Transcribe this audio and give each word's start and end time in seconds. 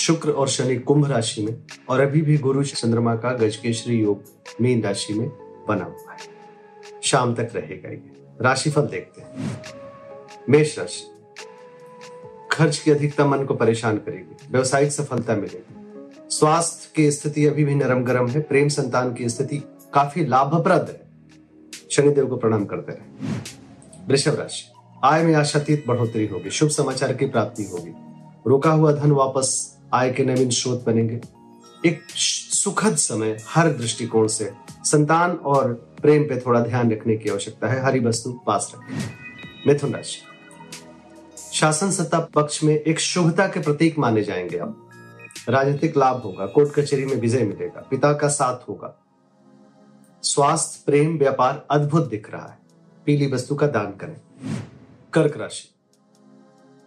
शुक्र 0.00 0.30
और 0.30 0.48
शनि 0.48 0.76
कुंभ 0.76 1.10
राशि 1.10 1.42
में 1.42 1.62
और 1.88 2.00
अभी 2.00 2.22
भी 2.22 2.38
गुरु 2.38 2.64
चंद्रमा 2.64 3.16
का 3.16 3.32
गजकेश्री 3.32 3.96
योग 3.96 4.22
मीन 4.60 4.82
राशि 4.82 5.14
में 5.14 5.28
बना 5.68 5.84
हुआ 5.84 6.12
है। 6.12 6.18
शाम 7.02 7.34
तक 7.34 7.50
रहेगा 7.54 7.88
ये। 7.88 8.12
राशिफल 8.40 8.82
देखते 8.82 9.22
हैं। 9.22 9.62
मेष 10.48 10.78
राशि। 10.78 11.04
खर्च 12.52 12.78
की 12.78 12.90
अधिकता 12.90 13.26
मन 13.26 13.44
को 13.44 13.54
परेशान 13.54 13.96
करेगी। 13.96 14.48
व्यवसायिक 14.50 14.92
सफलता 14.92 15.36
मिलेगी। 15.36 15.76
स्वास्थ्य 16.30 16.88
की 16.96 17.10
स्थिति 17.10 17.46
अभी 17.46 17.64
भी 17.64 17.74
नरम 17.74 18.04
गरम 18.04 18.28
है। 18.28 18.40
प्रेम 18.40 18.68
संतान 18.68 19.14
की 19.14 19.28
स्थिति 19.28 19.56
काफ़ी 19.94 20.24
लाभप्रद 20.24 20.88
है। 20.88 21.10
शनिदेव 21.90 22.26
को 22.26 22.36
प्रणाम 22.36 22.64
करते 22.64 22.92
रहे। 22.92 23.32
वृषभ 24.08 24.34
राशि। 24.34 24.72
आय 25.04 25.22
में 25.22 25.34
आशातीत 25.34 25.84
बढ़ोतरी 25.86 26.26
होगी। 26.26 26.50
शुभ 26.50 26.68
समाचार 26.68 27.12
की 27.12 27.26
प्राप्ति 27.26 27.64
होगी। 27.64 27.92
रोका 28.46 28.70
हुआ 28.70 28.92
धन 28.92 29.12
वापस 29.12 29.76
आय 29.94 30.12
के 30.12 30.24
नवीन 30.24 30.50
स्रोत 30.50 30.84
बनेंगे। 30.86 31.20
एक 31.86 32.02
सुखद 32.54 32.96
समय 32.96 33.38
हर 33.48 33.72
दृष्टिकोण 33.72 34.26
से 34.26 34.52
संतान 34.84 35.30
और 35.30 35.72
प्रेम 36.02 36.22
पे 36.22 36.40
थोड़ा 36.46 36.60
ध्यान 36.60 36.92
रखने 36.92 37.16
की 37.16 37.30
आवश्यकता 37.30 37.68
है। 37.68 37.84
हरी 37.84 38.00
वस्तु 38.00 38.32
पास 38.46 38.72
रखें। 38.74 38.98
मिथुन 39.66 39.94
राशि। 39.94 40.22
शासन 41.52 41.90
सत्ता 41.90 42.20
पक्ष 42.20 42.64
में 42.64 42.74
एक 42.74 43.00
शुभता 43.00 43.46
के 43.46 43.60
प्रतीक 43.60 43.98
माने 43.98 44.22
जाएँगे 44.22 44.58
अब 44.58 44.90
राजनीतिक 45.48 45.96
लाभ 45.96 46.16
होगा, 46.16 46.46
कोर्ट 46.46 46.74
कचहरी 46.74 47.04
में 47.04 47.16
विजय 47.16 47.44
मिलेगा, 47.44 47.86
पिता 47.90 48.12
का 48.12 48.28
साथ 48.28 48.68
होगा। 48.68 49.06
स्वास्थ्य, 50.22 50.82
प्रेम, 50.86 51.18
व्यापार 51.18 51.66
अद्भुत 51.70 52.08
दिख 52.08 52.30
रहा 52.30 52.46
है। 52.46 52.58
पीली 53.06 53.32
वस्तु 53.32 53.54
का 53.54 53.66
दान 53.66 53.86
करें। 53.86 54.20
कर्क 55.12 55.36
राशि। 55.36 55.74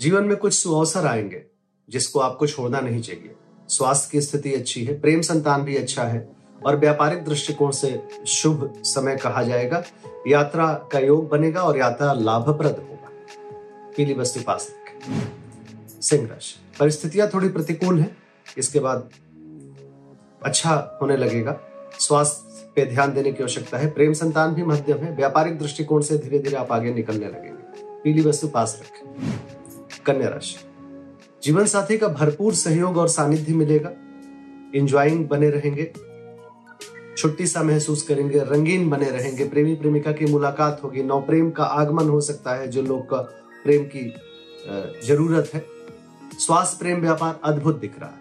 जीवन 0.00 0.24
में 0.24 0.36
कुछ 0.36 0.54
सुअवसर 0.54 1.06
आएँगे। 1.06 1.49
जिसको 1.90 2.20
आपको 2.20 2.46
छोड़ना 2.46 2.80
नहीं 2.80 3.02
चाहिए। 3.02 3.34
स्वास्थ्य 3.68 4.08
की 4.12 4.20
स्थिति 4.20 4.54
अच्छी 4.54 4.84
है, 4.84 5.00
प्रेम 5.00 5.20
संतान 5.20 5.62
भी 5.62 5.76
अच्छा 5.76 6.04
है 6.04 6.28
और 6.66 6.76
व्यापारिक 6.76 7.24
दृष्टिकोण 7.24 7.70
से 7.70 8.02
शुभ 8.26 8.82
समय 8.82 9.16
कहा 9.16 9.42
जाएगा। 9.42 9.82
यात्रा 10.26 10.72
का 10.72 10.98
योग 10.98 11.28
बनेगा 11.28 11.62
और 11.62 11.78
यात्रा 11.78 12.12
लाभप्रद 12.12 12.86
होगा। 12.88 13.10
पीली 13.96 14.14
वस्तु 14.14 14.40
पास 14.40 14.74
सिंह 16.02 16.28
राशि। 16.28 16.76
परिस्थितियाँ 16.80 17.30
थोड़ी 17.34 17.48
प्रतिकूल 17.48 18.00
है, 18.00 18.16
इसके 18.58 18.80
बाद 18.80 19.10
अच्छा 20.42 20.98
होने 21.02 21.16
लगेगा। 21.16 21.60
स्वास्थ्य 21.98 22.72
पे 22.76 22.84
ध्यान 22.84 23.14
देने 23.14 23.32
की 23.32 23.42
आवश्यकता 23.42 23.78
है। 23.78 23.90
प्रेम 23.90 24.12
संतान 24.12 24.54
भी 24.54 24.62
मध्यम 24.62 24.98
है, 24.98 25.16
व्यापारिक 25.16 25.58
दृष्टिकोण 25.58 26.02
से 26.02 26.18
धीरे 26.18 26.38
धीरे 26.38 26.56
आप 26.56 26.72
आगे 26.72 26.94
निकलने 26.94 27.26
लगेंगे। 27.26 27.82
पीली 28.04 28.22
वस्तु 28.22 28.48
पास 28.48 28.82
रखें। 28.82 29.38
कन्या 30.06 30.28
राशि। 30.28 30.69
जीवन 31.42 31.66
साथी 31.66 31.98
का 31.98 32.08
भरपूर 32.08 32.54
सहयोग 32.54 32.96
और 32.96 33.08
सानिध्य 33.08 33.54
मिलेगा। 33.54 33.90
इंजॉइंग 34.74 35.28
बने 35.28 35.50
रहेंगे। 35.50 35.92
छुट्टी 37.18 37.46
सा 37.46 37.62
महसूस 37.62 38.02
करेंगे, 38.02 38.38
रंगीन 38.38 38.90
बने 38.90 39.10
रहेंगे। 39.10 39.44
प्रेमी 39.44 39.74
प्रेमिका 39.74 40.12
की 40.12 40.26
मुलाकात 40.26 40.80
होगी। 40.84 41.02
नौ 41.02 41.20
प्रेम 41.20 41.50
का 41.50 41.64
आगमन 41.64 42.08
हो 42.08 42.20
सकता 42.20 42.54
है, 42.54 42.68
जो 42.68 42.82
लोग 42.82 43.04
का 43.10 43.16
प्रेम 43.64 43.84
की 43.84 44.14
ज़रूरत 45.06 45.50
है। 45.54 45.64
स्वास्थ्य 46.38 46.76
प्रेम 46.78 47.00
व्यापार 47.00 47.40
अद्भुत 47.44 47.80
दिख 47.80 47.92
रहा 48.00 48.10
है। 48.10 48.20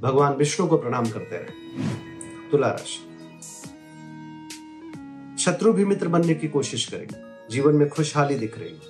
भगवान 0.00 0.34
विष्णु 0.34 0.66
को 0.66 0.76
प्रणाम 0.76 1.06
करते 1.06 1.36
रहे। 1.36 2.50
तुला 2.50 2.68
राशि। 2.68 3.08
शत्रु 5.42 5.72
भी 5.72 5.84
मित्र 5.84 6.08
बनने 6.08 6.34
की 6.34 6.48
कोशिश 6.48 6.86
करेंगे। 6.86 7.16
जीवन 7.50 7.74
में 7.74 7.88
खुशहाली 7.88 8.34
दिख 8.34 8.58
रही 8.58 8.80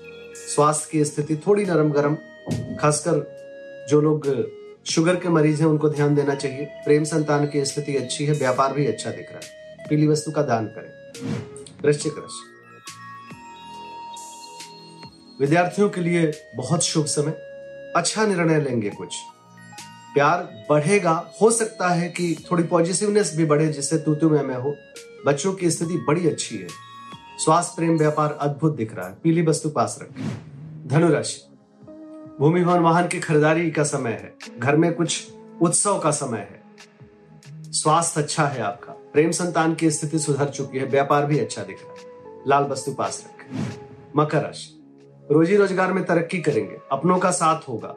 स्वास्थ्य 0.55 0.89
की 0.93 1.05
स्थिति 1.05 1.37
थोड़ी 1.37 1.65
नरम 1.65 1.91
गरम 1.91 2.17
खासकर 2.83 3.43
जो 3.91 4.01
लोग 4.01 4.47
शुगर 4.87 5.17
के 5.17 5.29
मरीज़ 5.29 5.61
हैं, 5.61 5.69
उनको 5.69 5.89
ध्यान 5.89 6.15
देना 6.15 6.35
चाहिए। 6.35 6.65
प्रेम 6.65 7.05
संतान 7.05 7.47
की 7.47 7.65
स्थिति 7.65 7.97
अच्छी 7.97 8.27
है, 8.27 8.33
व्यापार 8.33 8.73
भी 8.73 8.87
अच्छा 8.87 9.11
दिख 9.11 9.31
रहा 9.31 9.41
है। 9.45 9.77
पीली 9.91 10.07
वस्तु 10.07 10.31
का 10.31 10.43
दान 10.43 10.67
करें। 10.67 11.13
वृश्चिक 11.85 12.13
राशि। 12.19 12.49
विद्यार्थियों 15.41 15.91
के 15.91 16.01
लिए 16.01 16.33
बहुत 16.57 16.83
शुभ 16.83 17.07
समय। 17.07 17.31
अच्छा 17.97 18.27
निर्णय 18.27 18.61
लेंगे 18.61 18.91
कुछ। 18.91 19.15
प्यार 20.15 20.67
बढ़ेगा। 20.71 21.33
हो 21.43 21.51
सकता 21.51 21.89
है 21.89 22.09
कि 22.09 22.47
थोड़ी 22.51 22.65
पॉजिटिवनेस 22.65 23.37
भी 23.37 23.45
बढ़े, 23.45 23.73
जिससे 23.73 23.99
तू 23.99 24.15
तू 24.15 24.31
मैं 24.31 24.43
मैं 24.43 24.57
हो। 24.57 24.77
बच्चों 25.27 25.53
की 25.53 25.71
स्थिति 25.71 25.95
बड़ी 25.95 26.29
अच्छी 26.29 26.57
है। 26.57 26.69
स्वास्थ्य, 27.39 27.73
प्रेम, 27.77 27.99
व्यापार 27.99 28.33
अद्भुत 28.33 28.77
दिख 28.77 28.95
रहा 28.95 29.09
है। 29.09 29.15
पीली 29.23 29.43
वस्तु 29.43 29.71
पास 29.71 29.99
रखें। 30.03 30.31
धनुराशि 30.89 31.52
भूमि 32.43 32.65
भवन 32.65 32.79
वाहन 32.79 33.09
की 33.09 33.21
खरीदारी 33.21 33.71
का 33.71 33.85
समय 33.85 34.11
है। 34.11 34.59
घर 34.59 34.77
में 34.77 34.95
कुछ 34.95 35.33
उत्सव 35.63 35.99
का 35.99 36.11
समय 36.11 36.39
है। 36.39 36.63
स्वास्थ्य 37.73 38.23
अच्छा 38.23 38.47
है 38.47 38.61
आपका। 38.61 38.93
प्रेम 38.93 39.31
संतान 39.31 39.75
की 39.75 39.91
स्थिति 39.91 40.19
सुधर 40.19 40.49
चुकी 40.49 40.79
है। 40.79 40.87
व्यापार 40.87 41.27
भी 41.27 41.39
अच्छा 41.39 41.63
दिख 41.63 41.77
रहा 41.83 41.93
है। 41.93 42.41
लाल 42.47 42.65
वस्तु 42.65 42.93
पास 42.93 43.27
रखें। 43.27 43.67
मकर 44.17 44.43
राशि। 44.43 44.83
रोजी 45.31 45.57
रोज़गार 45.57 45.93
में 45.93 46.05
तरक्की 46.05 46.39
करेंगे। 46.39 46.77
अपनों 46.93 47.19
का 47.19 47.31
साथ 47.31 47.69
होगा। 47.69 47.97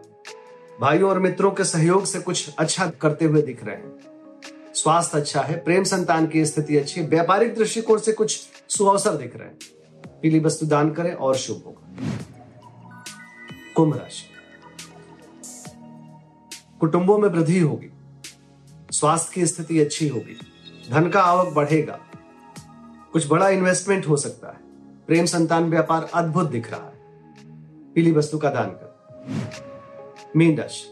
भाइयों 0.81 1.09
और 1.09 1.19
मित्रों 1.19 1.51
के 1.51 1.63
सहयोग 1.63 2.05
से 2.05 2.19
कुछ 2.19 2.55
अच्छा 2.59 2.88
करते 2.88 3.25
हुए 3.25 3.41
दिख 3.41 3.66
रहे 3.66 3.75
हैं। 3.75 4.00
स्वास्थ्य 4.73 5.17
अच्छा 5.17 5.41
है। 5.41 5.63
प्रेम 5.63 5.84
संतान 5.84 6.28
की 6.28 6.45
स्थिति 6.45 6.78
अच्छी 6.78 7.01
है। 7.01 7.07
व्यापारिक 7.07 7.55
दृष्टिकोण 7.55 8.00
से 8.00 8.11
कुछ 8.11 8.39
सुअवसर 8.69 9.11
दिख 9.11 9.35
रहे 9.35 9.47
हैं। 9.47 9.57
पीली 10.22 10.39
वस्तु 10.39 10.66
दान 10.66 10.91
करें 10.91 11.13
और 11.13 11.35
शुभ 11.35 11.63
होगा। 11.66 11.81
कुंभ 13.75 13.97
राशि। 13.97 14.34
कुटुंबों 16.81 17.18
में 17.18 17.30
वृद्धि 17.30 17.59
होगी। 17.59 17.91
स्वास्थ्य 18.91 19.31
की 19.36 19.46
स्थिति 19.46 19.80
अच्छी 19.80 20.08
होगी। 20.08 20.38
धन 20.91 21.09
का 21.09 21.22
आवक 21.22 21.53
बढ़ेगा। 21.53 22.00
कुछ 23.13 23.28
बड़ा 23.28 23.50
इन्वेस्टमेंट 23.50 24.08
हो 24.08 24.18
सकता 24.18 24.47
है। 24.47 24.63
प्रेम 25.08 25.25
संतान 25.25 25.69
व्यापार 25.69 26.09
अद्भुत 26.14 26.50
दिख 26.50 26.72
रहा 26.72 26.85
है। 26.85 26.94
पीली 27.94 28.12
वस्तु 28.12 28.38
का 28.38 28.50
दान 28.50 28.69
कर। 28.69 30.34
मीन 30.35 30.58
राशि। 30.58 30.91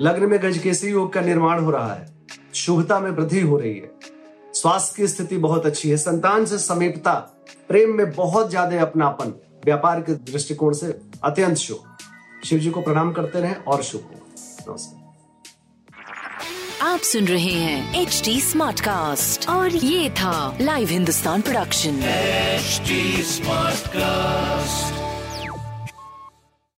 लग्न 0.00 0.26
में 0.26 0.38
गजकेसरी 0.42 0.90
योग 0.90 1.12
का 1.12 1.20
निर्माण 1.20 1.64
हो 1.64 1.70
रहा 1.70 1.94
है। 1.94 2.14
शुभता 2.54 3.00
में 3.00 3.10
वृद्धि 3.10 3.40
हो 3.40 3.58
रही 3.58 3.78
है। 3.78 3.90
स्वास्थ्य 4.54 4.94
की 4.96 5.08
स्थिति 5.08 5.38
बहुत 5.38 5.66
अच्छी 5.66 5.90
है। 5.90 5.96
संतान 5.96 6.44
से 6.44 6.58
समीपता, 6.58 7.14
प्रेम 7.68 7.96
में 7.96 8.10
बहुत 8.10 8.50
ज़्यादा 8.50 8.80
अपनापन। 8.82 9.34
व्यापार 9.64 10.00
के 10.00 10.14
दृष्टिकोण 10.32 10.72
से 10.72 11.00
अत्यंत 11.24 11.56
शुभ। 11.56 11.93
शिव 12.44 12.58
जी 12.58 12.70
को 12.70 12.80
प्रणाम 12.80 13.12
करते 13.12 13.40
रहे 13.40 13.54
और 13.66 13.82
शुभ 13.82 14.00
हो 14.00 14.20
नमस्कार। 14.68 15.02
आप 16.82 17.00
सुन 17.00 17.24
रहे 17.24 17.52
हैं 17.52 18.02
एच 18.02 18.20
डी 18.24 18.40
स्मार्ट 18.40 18.80
कास्ट 18.80 19.48
और 19.48 19.76
ये 19.76 20.10
था 20.10 20.58
live 20.60 20.88
Hindustan 20.88 21.42
production 21.42 22.00
smart 22.00 23.86
Smartcast. 23.86 25.03